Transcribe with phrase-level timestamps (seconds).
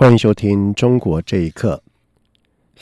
[0.00, 1.82] 欢迎收听《中国这一刻》。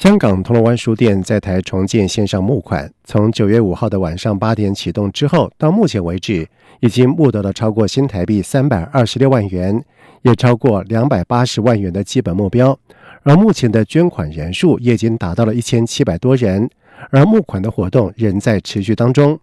[0.01, 9.85] 香港铜锣湾书店在台重建线上募款，从九月五号的晚上八点启动之后，到目前为止，已经募得了超过新台币三百二十六万元，
[10.23, 12.79] 也超过两百八十万元的基本目标。
[13.25, 16.71] 而目前的捐款人数也已经达到了一千七百多人，
[17.11, 19.37] 而募款的活动仍在持续当中。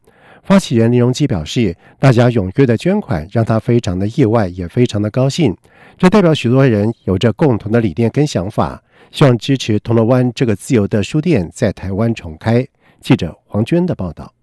[0.45, 5.57] 发起人林荣基表示，大家踊跃的捐款让他非常的意外，也非常的高兴。
[5.97, 12.63] 这代表许多人有着共同的理念跟想法，希望支持铜锣湾这个自由的书店在台湾重开。
[13.01, 14.34] 记者黄娟的报道。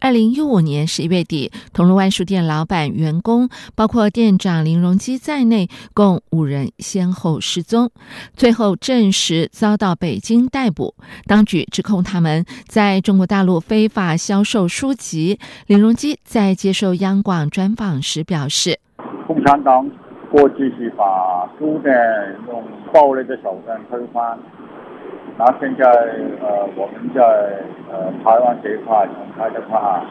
[0.00, 7.90] 二零一五年十一月底，铜锣湾书店老板、员工，包括店长林荣基在内，共五人先后失踪，
[8.34, 10.94] 最后证实遭到北京逮捕。
[11.26, 15.40] 当局指控他们在中国大陆非法销售书籍。
[15.66, 18.78] 林荣基在接受央广专访时表示
[19.26, 19.90] ：“共产党
[20.30, 21.92] 过去是把书店
[22.46, 22.62] 用
[22.92, 24.38] 暴力的手段推翻。”
[25.38, 25.84] 那现在
[26.42, 27.22] 呃，我们在
[27.88, 30.04] 呃台湾这一块重开的话，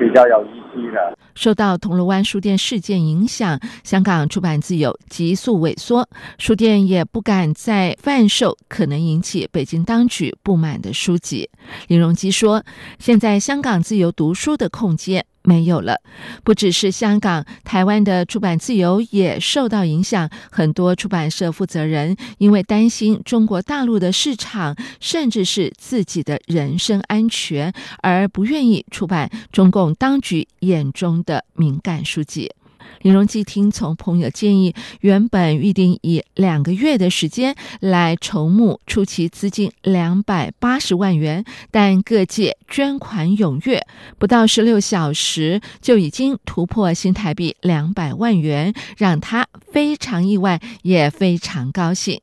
[0.00, 1.16] 比较有意思的。
[1.34, 11.48] 受到铜锣湾书店事件影响，香港出版自由急速萎缩，书店也不敢再贩售可能引起北京当局不满的书籍。
[11.88, 12.64] 林荣基说
[12.98, 16.00] ：“现在香港自由读书的空间。”没有了，
[16.42, 20.30] 不只是香港、台湾的出版自由也受到影响。
[20.50, 32.52] 很多出版社负责人因为担心中国大陆的市场，甚至是自己的人身安全，而不愿意出版中共当局眼中的敏感书籍。
[33.00, 43.86] 林荣基听从朋友建议，原本预定以两个月的时间来筹募出其资金两百八十万元，但各界捐款踊跃，
[44.18, 52.20] 不到十六小时就已经突破新台币两百万元，让他非常意外，也非常高兴。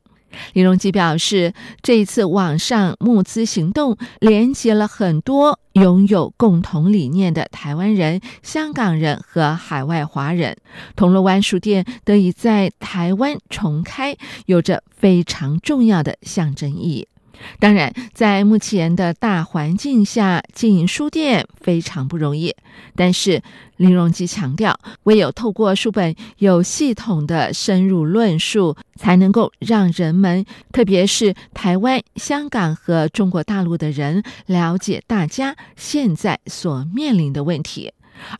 [0.52, 10.56] 李荣基表示，这一次网上募资行动连接了很多拥有共同理念的台湾人、香港人和海外华人。
[10.96, 14.16] 铜锣湾书店得以在台湾重开，
[14.46, 17.08] 有着非常重要的象征意义。
[17.58, 22.54] 当然，在目前的大环境下经营书店非常不容易。
[22.94, 23.42] 但是
[23.76, 37.92] 林荣基强调，唯有透过书本有系统的深入论述，才能够让人们，特别是台湾、香港和中国大陆的人，了解大家现在所面临的问题。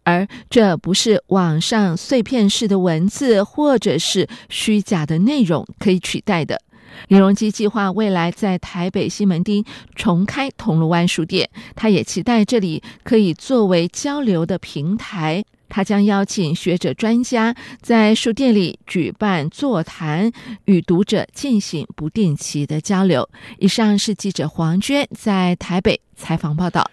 [0.05, 6.61] 而这不是网上碎片式的文字或者是虚假的内容可以取代的。
[7.09, 9.65] 林荣基计划未来在台北西门町
[9.95, 15.45] 重开铜锣湾书店，他也期待这里可以作为交流的平台。
[15.75, 20.31] 他将邀请学者专家在书店里举办座谈，
[20.67, 23.27] 与读者进行不定期的交流。
[23.59, 26.91] 以上是记者黄娟在台北采访报道。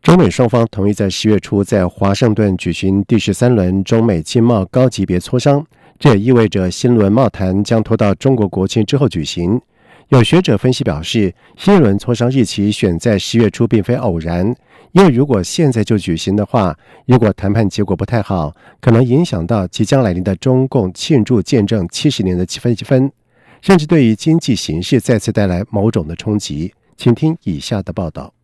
[0.00, 5.62] 中美双方同意在十月初在华盛顿举行第十三轮中美经贸高级别磋商。
[5.98, 9.60] 这也意味着新轮贸谈将拖到中国国庆之后举行。
[10.08, 14.54] 有学者分析表示，新一轮磋商日期选在十月初并非偶然，
[14.92, 23.12] 因为如果现在就举行的话，如果谈判结果不太好，可能影响到即将来临的中共庆祝见证七十年的积分积分，
[23.60, 26.72] 甚至对于经济形势再次带来某种的冲击。
[26.96, 28.37] 请听以下的报道。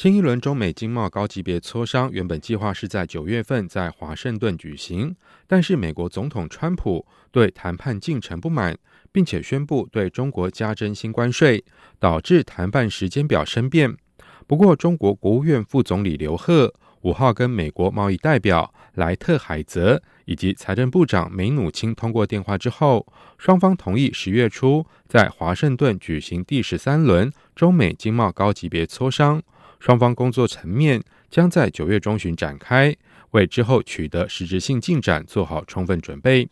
[0.00, 5.14] 新一轮中美经贸高级别磋商原本计划是在九月份在华盛顿举行，
[5.46, 8.74] 但是美国总统川普对谈判进程不满，
[9.12, 11.62] 并且宣布对中国加征新关税，
[11.98, 13.94] 导致谈判时间表生变。
[14.46, 23.06] 不过，中国国务院副总理刘鹤五号跟美国贸易代表莱特海泽以及财政部长梅努钦通过电话之后，
[23.36, 29.42] 双方同意十月初在华盛顿举行第十三轮中美经贸高级别磋商。
[29.80, 32.94] 双方工作层面将在九月中旬展开，
[33.30, 36.48] 为之后取得实质性进展做好充分准备。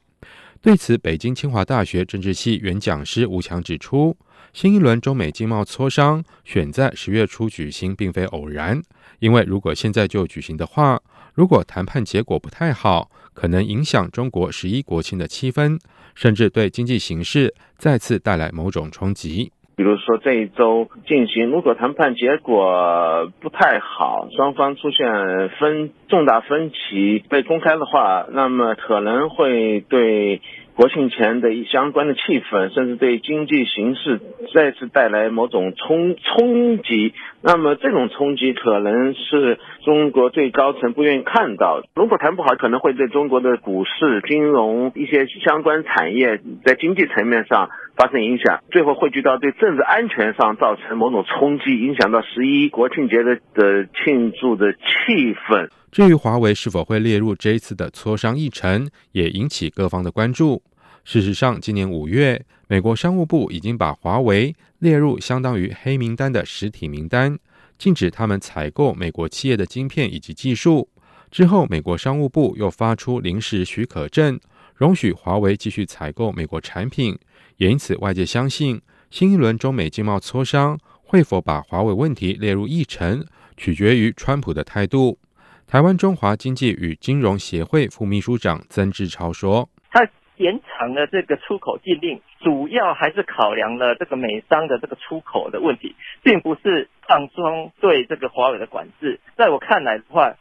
[0.60, 4.16] 对此，北京清华大学政治系原讲师吴强指出，
[4.52, 8.82] 新一轮中美经贸磋商选在十月初举行，并非偶然。
[9.20, 11.00] 因为如果现在就举行的话，
[11.34, 15.78] 如果谈判结果不太好，可能影响中国十一国庆的气氛，
[16.16, 19.52] 甚至对经济形势再次带来某种冲击。
[19.78, 30.42] 比如说这一周进行，如果谈判结果不太好，双方出现分重大分歧被公开的话，那么可能会对。
[30.78, 34.20] 国庆前的一相关的气氛，甚至对经济形势
[34.54, 37.14] 再次带来某种冲冲击。
[37.42, 41.82] 那么这种冲击可能是中国最高层不愿意看到。
[41.96, 55.68] 如果谈不好，可能会对中国的股市、金融一些相关产业在经济层面上发生影响，最后汇聚到对政治安全上造成某种冲击，影响到十一国庆节的的庆祝的气氛。
[55.90, 60.62] 至于华为是否会列入这一次的磋商议程，也引起各方的关注。
[61.04, 67.36] 事实上，今年五月，美国商务部已经把华为列入相当于黑名单的实体名单，
[67.76, 70.88] 禁止他们采购美国企业的晶片以及技术。
[71.32, 74.38] 之后，美国商务部又发出临时许可证，
[74.78, 77.18] 容许华为继续采购美国产品。
[77.56, 78.80] 也因此，外界相信
[79.10, 83.26] 新一轮中美经贸磋商会否把华为问题列入议程，
[83.56, 85.18] 取决于川普的态度。
[85.66, 89.68] 台湾中华经济与金融协会副秘书长曾志超说。
[89.90, 99.18] 他延长了这个出口禁令，主要还是考量了这个美商的这个出口的问题，并不是放松对这个华为的管制。
[99.36, 100.32] 在我看来的话，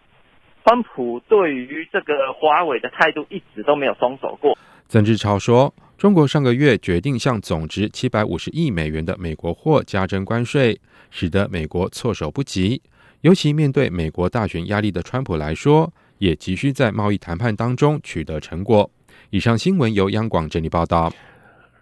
[0.68, 4.58] 川普对于这个华为的态度一直都没有松手过。
[4.90, 10.78] 曾志超说，中国上个月决定向总值七百五十亿美元的美国货加征关税，
[11.10, 12.82] 使得美国措手不及。
[13.22, 18.92] 尤其面对美国大选压力的川普来说，也急需在贸易谈判当中取得成果。
[19.30, 21.10] 以上新闻由央广整理报道。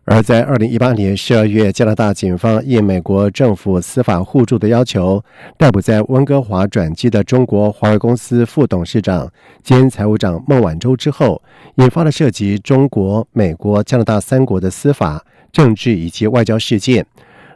[0.08, 5.24] 而在二零一八年十二月，加拿大警方应美国政府司法互助的要求，
[5.58, 9.28] 逮捕在温哥华转机的中国华为公司副董事长
[9.64, 11.42] 兼财务长孟晚舟之后，
[11.78, 17.04] 引发了涉及中国、美国、加拿大三国的司法、政治以及外交事件。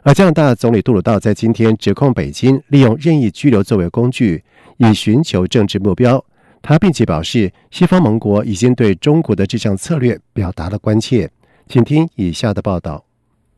[0.02, 4.42] 而加拿大总理杜鲁道在今天指控北京利用任意拘留作为工具，
[4.78, 6.24] 以寻求政治目标。
[6.60, 11.30] 他并且表示，西方盟国已经对中国的这项策略表达了关切。
[11.70, 13.04] 请听以下的报道：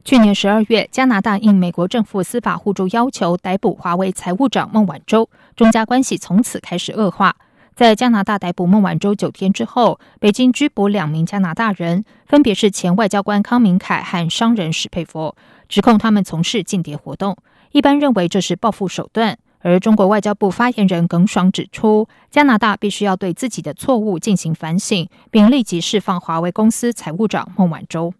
[0.04, 7.34] 去年十二月，加拿大应美国政府司法互助要求，逮捕华为财务长孟晚舟，中加关系从此开始恶化。
[7.74, 15.34] 在加拿大逮捕孟晚舟九天之后，北京拘捕两名加拿大人，分别是前外交官康明凯和商人史佩佛，
[15.70, 17.38] 指控他们从事间谍活动。
[17.70, 19.38] 一般认为这是报复手段。
[19.62, 28.12] 而中国外交部发言人耿爽指出，加拿大必须要对自己的错误进行反省，并立即释放华为公司财务长孟晚舟。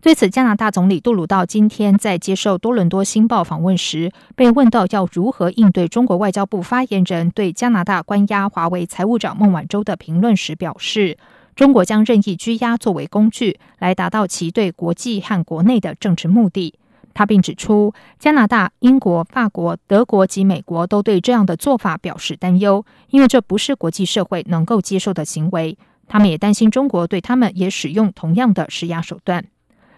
[0.00, 11.16] 对此，加拿大总理杜鲁道今天在接受多伦多星报访问时，被问到要如何应对中国外交部发言人对加拿大关押华为财务长孟晚舟的评论时，表示
[11.56, 16.74] ：“中国将任意拘押作为工具，来达到其对国际和国内的政治目的。”
[17.14, 25.76] 他并指出，加拿大、英国、法国、德国及美国都对这样的做法表示担忧，因为这不是国际社会能够接受的行为。
[26.06, 29.44] 他们也担心中国对他们也使用同样的施压手段。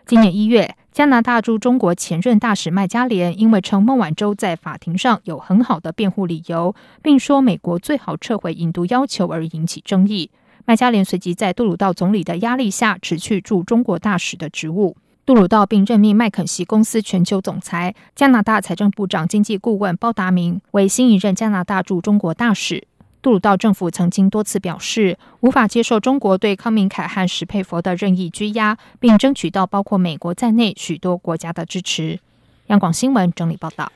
[0.07, 10.31] 今年一月，加拿大驻中国前任大使麦加连因为称孟晚舟在法庭上有很好的辩护理由，并说美国最好撤回引渡要求而引起争议。
[10.65, 14.97] 麦加连随即在杜鲁道总理的压力下辞去驻中国大使的职务。
[15.31, 22.83] 杜鲁道并任命麦肯锡公司全球总裁、加拿大财政部长经济顾问包达明为新一任加拿大驻中国大使。
[23.23, 32.19] 杜鲁道政府曾经多次表示，无法接受中国对康明凯和史佩佛的任意拘押，并争取到包括美国在内许多国家的支持。
[32.67, 33.93] 央广新闻整理报道：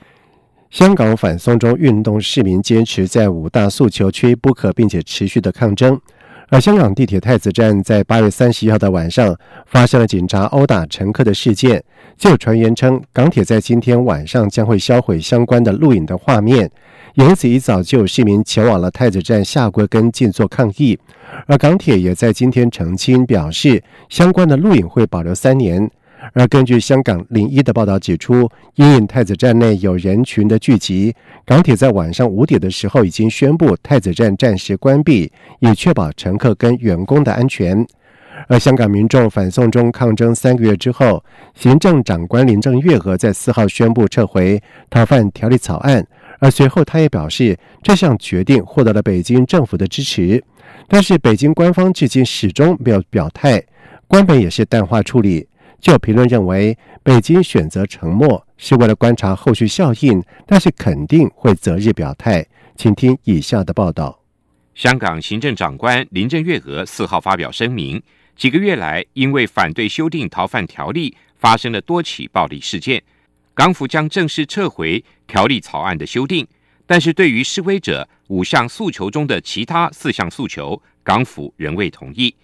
[0.70, 6.00] 香港反送中运动市民坚持在五大诉求缺一不可，并且持续的抗争。
[6.54, 11.82] 而香港地铁太子站在八月三十一号的晚上发生了警察殴打乘客的事件，
[12.16, 16.70] 就有传言称港铁在今天晚上将会销毁相关的录影的画面。
[17.14, 20.96] 因此，一早就有市民前往了太子站下归跟静坐抗议。
[21.46, 25.90] 而港铁也在今天澄清表示，相关的录影会保留三年。
[26.33, 31.14] 而根据香港零一的报道指出，因应太子站内有人群的聚集，
[31.45, 37.87] 港铁在晚上五点的时候已经宣布太子站暂时关闭，以确保乘客跟员工的安全。
[38.49, 41.23] 而香港民众反送中抗争三个月之后，
[41.54, 46.04] 行政长官林郑月娥在四号宣布撤回逃犯条例草案，
[46.40, 50.43] 而随后他也表示，这项决定获得了北京政府的支持，
[50.88, 53.62] 但是北京官方至今始终没有表态，
[54.09, 55.47] 官本也是淡化处理。
[55.84, 62.46] 就评论认为，北京选择沉默是为了观察后续效应，但是肯定会择日表态。
[62.74, 64.18] 请听以下的报道：
[64.74, 68.02] 香港行政长官林郑月娥四号发表声明，
[68.34, 73.02] 几个月来因为反对修订逃犯条例，发生了多起暴力事件。
[73.52, 76.48] 港府将正式撤回条例草案的修订，
[76.86, 82.34] 但是对于示威者五项诉求中的其他四项诉求，港府仍未同意。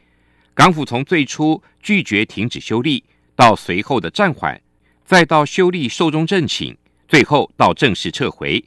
[0.53, 3.03] 港府从最初拒绝停止修例，
[3.41, 4.61] 到随后的暂缓，
[5.03, 6.77] 再到修例寿终正寝，
[7.09, 8.63] 最后到正式撤回，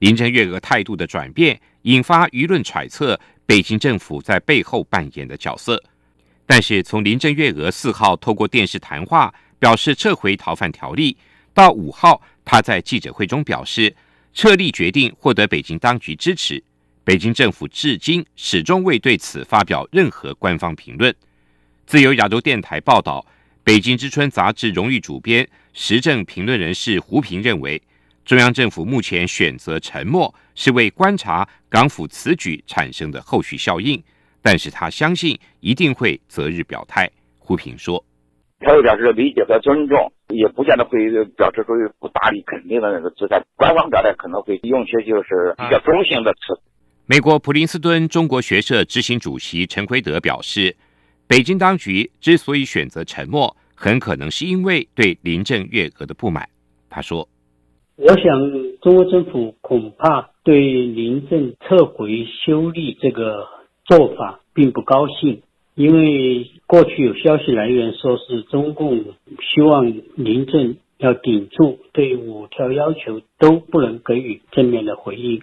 [0.00, 5.80] 林郑月娥态度的转变，引发舆论揣测北京政府在背后扮演的角色。
[6.44, 11.16] 但是从林郑月娥四号透过电视谈话表示撤回逃犯条例。
[11.54, 13.94] 到五号，他在记者会中表示，
[14.34, 16.60] 撤立决定获得北京当局支持。
[17.04, 21.14] 北京政府至今始终未对此发表任何官方评论。
[21.86, 23.24] 自由亚洲电台报道，
[23.66, 27.82] 北京之春杂志荣誉主编、时政评论人士胡平认为，
[28.24, 34.00] 中央政府目前选择沉默，是为观察港府此举产生的后续效应。
[34.40, 37.10] 但是他相信一定会择日表态。
[37.40, 38.04] 胡平说。
[38.60, 43.42] 他会表示理解和尊重，也不见得会表示出不大力肯定的那个姿态。
[43.56, 46.56] 官方表态可能会用些就是比较中性的词。
[47.04, 50.76] 美国普林斯顿中国学社执行主席陈奎德表示，
[51.28, 56.48] 北京当局之所以选择沉默，很可能是因为对林郑月娥的不满。
[56.88, 57.28] 他说
[57.96, 63.44] ：“我想中国政府恐怕对林郑撤回修例这个
[63.84, 65.42] 做法并不高兴。”
[65.74, 69.04] 因为过去有消息来源说是中共
[69.52, 75.42] 希望林郑要顶住，对五条要求都不能给予正面的回应。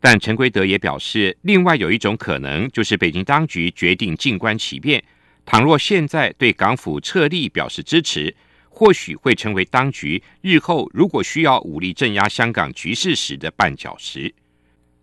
[0.00, 5.04] 但陈圭德也表示，另外有一种可能就是北京当局决定静观其变。
[5.50, 8.36] 倘若现在对港府撤立表示支持，
[8.68, 14.34] 或许会成为当局日后如果需要武力镇压香港局势时的绊脚石。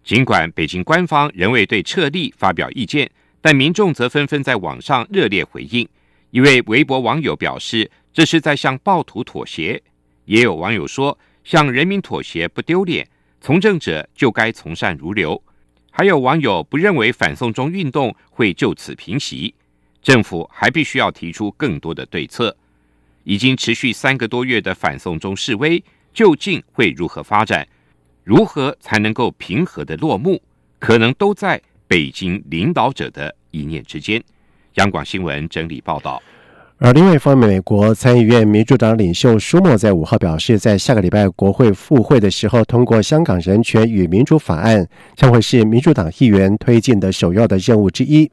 [0.03, 3.09] 尽管北京官方仍未对撤立发表意见。
[3.41, 5.87] 但民众则纷纷在网上热烈回应。
[6.31, 9.79] 一位微博网友表示，这是在向暴徒妥协；
[10.25, 13.07] 也有网友说，向人民妥协不丢脸，
[13.41, 15.43] 从政者就该从善如流。
[15.91, 19.53] 还有网友不认为反送中运动会就此平息，
[20.05, 22.55] 政府还必须要提出更多的对策。
[23.23, 25.83] 已经持续三个多月的反送中示威，
[26.13, 27.67] 究竟会如何发展？
[28.23, 30.39] 如何才能够平和的落幕？
[30.79, 31.59] 可能都在。
[31.87, 34.21] 北京领导者的一念之间，
[34.73, 36.19] 央广新闻整理报道。
[36.79, 44.83] 而另外一方面，美国参议院民主党领袖舒默在五号表示，在下个礼拜国会复会的时候，通过《香港人权与民主法案》
[45.15, 48.29] 将会是民主党议员推进的首要的任务之一。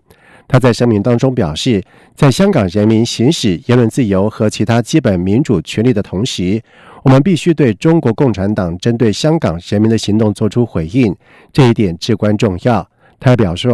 [0.52, 1.82] 他在声明当中表示，
[2.14, 6.62] 在香港人民行使言论自由和其他基本民主权利的同时，
[7.02, 11.16] 我们必须对中国共产党针对香港人民的行动作出回应，
[11.54, 12.87] 这一点至关重要。
[13.18, 13.71] 他表示：“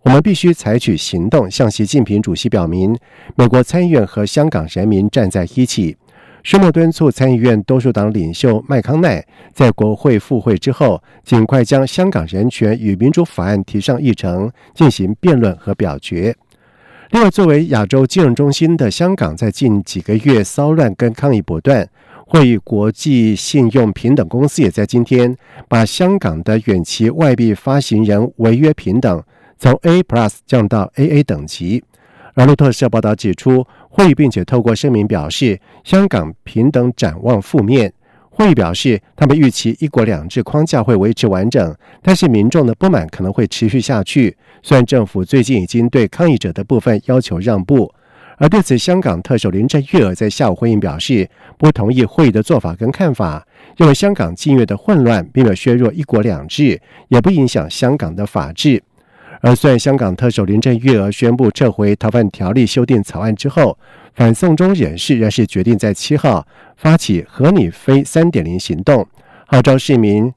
[0.00, 2.96] 我们必须采取行动，向习近平主席表明，
[3.36, 5.94] 美国参议院和香港人民站在一起。”
[6.44, 9.24] 舒默敦促参议院多数党领袖麦康奈
[9.54, 16.36] 在国会复会之后，尽快将《香港人权与民主法案》提上议程，进行辩论和表决。
[17.12, 21.88] 另外，作为亚洲金融中心的香港，在近几个月骚乱跟抗议不断。
[22.26, 25.34] 会议国际信用平等公司也在今天
[25.66, 29.22] 把香港的远期外币发行人违约平等
[29.58, 31.82] 从 A Plus 降到 AA 等级。
[32.34, 37.92] 而路透社报道指出，会议并且透过声明表示，香港平等展望负面。
[38.30, 41.72] 会议表示，他们预期一国两制框架会维持完整，
[42.02, 44.36] 但是民众的不满可能会持续下去。
[44.60, 47.94] 虽然政府最近已经对抗议者的部分要求让步。
[48.36, 58.82] 而对此，香港特首林郑月娥在下午回应表示，不同意会议的做法跟看法，认为香港近月的混乱并没有削弱“一国两制”，也不影响香港的法治。
[59.46, 63.76] 而虽然香港特首林郑月娥宣布撤回逃犯条例修订草案之后，
[64.14, 66.46] 反送中人士仍是决定在七号
[66.78, 69.06] 发起“合理非三点零”行动，
[69.46, 70.32] 号召市民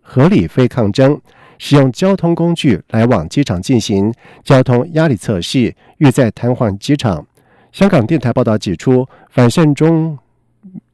[0.00, 1.20] 合理非抗争。
[1.56, 7.24] 使用交通工具来往机场进行交通压力测试，欲在瘫痪机场。
[7.70, 10.18] 香港电台报道指出，反送中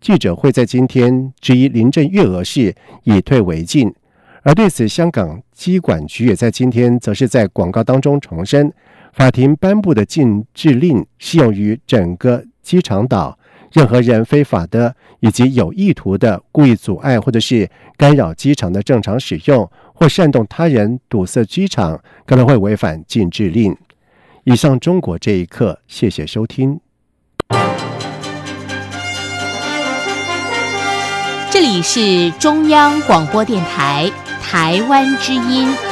[0.02, 2.74] 记者会在今天质疑林郑月娥是
[3.04, 3.90] 以退为进，
[4.42, 8.72] 而对此，香港机管局也在今天则是在广告当中重申，
[9.12, 13.38] 法庭颁布的禁制令适用于整个机场岛。
[13.72, 17.68] 任何人非法的以及有意图的故意阻碍或者是
[17.98, 23.76] 干扰机场的正常使用，或煽动他人堵塞机场，可能会违反禁制令。
[24.44, 26.80] 以上，中国这一刻，谢谢收听。
[31.50, 34.10] 这里是中央广播电台
[34.50, 35.87] 台湾之音。